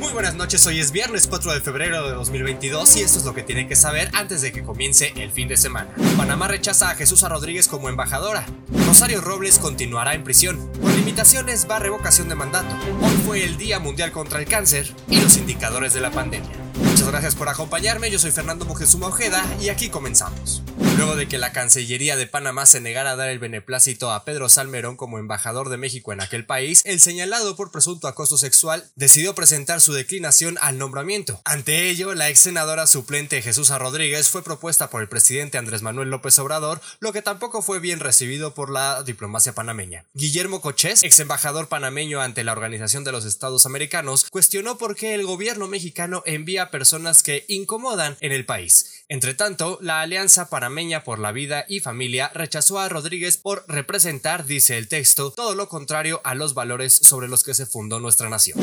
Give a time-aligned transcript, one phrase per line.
[0.00, 3.34] Muy buenas noches, hoy es viernes 4 de febrero de 2022 y esto es lo
[3.34, 5.90] que tiene que saber antes de que comience el fin de semana.
[6.16, 8.46] Panamá rechaza a Jesús Rodríguez como embajadora.
[8.86, 10.56] Rosario Robles continuará en prisión.
[10.80, 12.74] Con limitaciones va revocación de mandato.
[13.02, 16.69] Hoy fue el Día Mundial contra el Cáncer y los indicadores de la pandemia.
[16.82, 20.62] Muchas gracias por acompañarme, yo soy Fernando Moctezuma Ojeda y aquí comenzamos.
[20.96, 24.48] Luego de que la Cancillería de Panamá se negara a dar el beneplácito a Pedro
[24.48, 29.34] Salmerón como embajador de México en aquel país, el señalado por presunto acoso sexual decidió
[29.34, 31.40] presentar su declinación al nombramiento.
[31.44, 36.10] Ante ello, la ex senadora suplente Jesús Rodríguez fue propuesta por el presidente Andrés Manuel
[36.10, 40.04] López Obrador, lo que tampoco fue bien recibido por la diplomacia panameña.
[40.12, 45.14] Guillermo Cochés, ex embajador panameño ante la Organización de los Estados Americanos, cuestionó por qué
[45.14, 49.04] el gobierno mexicano envía personas que incomodan en el país.
[49.08, 54.46] Entre tanto, la Alianza Panameña por la Vida y Familia rechazó a Rodríguez por representar,
[54.46, 58.28] dice el texto, todo lo contrario a los valores sobre los que se fundó nuestra
[58.28, 58.58] nación.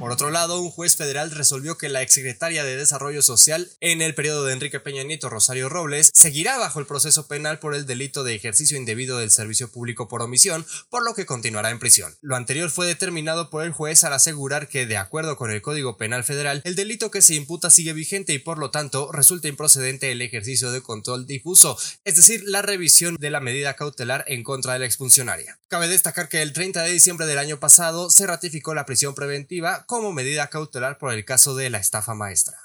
[0.00, 4.14] Por otro lado, un juez federal resolvió que la exsecretaria de Desarrollo Social en el
[4.14, 8.24] periodo de Enrique Peña Nieto Rosario Robles seguirá bajo el proceso penal por el delito
[8.24, 12.16] de ejercicio indebido del servicio público por omisión, por lo que continuará en prisión.
[12.22, 15.98] Lo anterior fue determinado por el juez al asegurar que, de acuerdo con el Código
[15.98, 20.10] Penal Federal, el delito que se imputa sigue vigente y por lo tanto resulta improcedente
[20.10, 24.72] el ejercicio de control difuso, es decir, la revisión de la medida cautelar en contra
[24.72, 25.60] de la exfuncionaria.
[25.68, 29.84] Cabe destacar que el 30 de diciembre del año pasado se ratificó la prisión preventiva
[29.90, 32.56] como medida cautelar por el caso de la estafa maestra.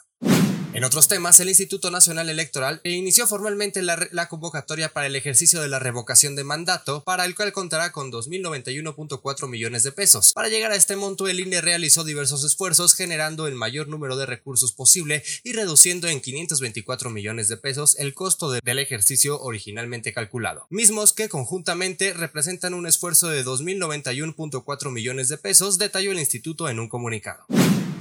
[0.75, 5.69] En otros temas, el Instituto Nacional Electoral inició formalmente la, convocatoria para el ejercicio de
[5.69, 10.33] la revocación de mandato, para el cual contará con 2.091.4 millones de pesos.
[10.33, 14.25] Para llegar a este monto, el INE realizó diversos esfuerzos generando el mayor número de
[14.25, 20.67] recursos posible y reduciendo en 524 millones de pesos el costo del ejercicio originalmente calculado,
[20.69, 26.81] mismos que conjuntamente representan un esfuerzo de 2.091.4 millones de pesos, detalló el instituto en
[26.81, 27.45] un comunicado.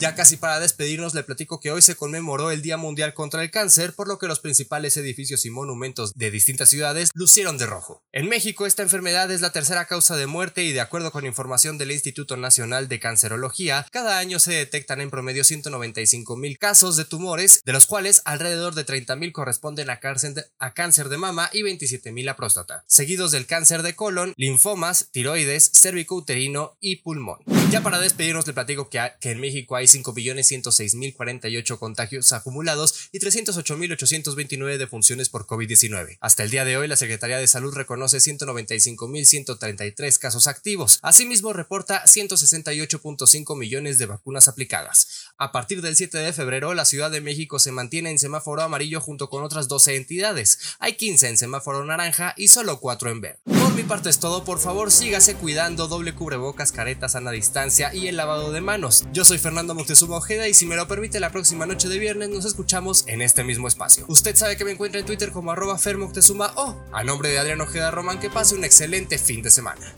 [0.05, 3.51] Ya casi para despedirnos le platico que hoy se conmemoró el Día Mundial contra el
[3.51, 8.03] Cáncer, por lo que los principales edificios y monumentos de distintas ciudades lucieron de rojo.
[8.13, 11.79] En México esta enfermedad es la tercera causa de muerte y de acuerdo con información
[11.79, 17.07] del Instituto Nacional de Cancerología, cada año se detectan en promedio 195 mil casos de
[17.07, 22.13] tumores, de los cuales alrededor de 30 mil corresponden a cáncer, de, mama y 27
[22.13, 27.39] mil a próstata, seguidos del cáncer de colon, linfomas, tiroides, cérvico-uterino y pulmón.
[27.75, 34.79] Ya para despedirnos le platico que, que en México hay 5.106.048 contagios acumulados y 308.829
[34.79, 36.19] defunciones por COVID-19.
[36.21, 41.01] Hasta el día de hoy, la Secretaría de Salud reconoce 195.133 casos activos.
[41.03, 45.33] Asimismo, reporta 168.5 millones de vacunas aplicadas.
[45.37, 49.01] A partir del 7 de febrero, la Ciudad de México se mantiene en semáforo amarillo
[49.01, 50.77] junto con otras 12 entidades.
[50.79, 53.64] Hay 15 en semáforo naranja y solo 4 en verde.
[53.65, 58.09] Por mi parte es todo, por favor sígase cuidando, doble cubrebocas, caretas, sana distancia y
[58.09, 59.07] el lavado de manos.
[59.11, 62.29] Yo soy Fernando Moctezuma Ojeda y si me lo permite la próxima noche de viernes
[62.29, 64.05] nos escuchamos en este mismo espacio.
[64.07, 67.39] Usted sabe que me encuentra en Twitter como arroba Fer Moctezuma o a nombre de
[67.39, 69.95] Adrián Ojeda Román que pase un excelente fin de semana.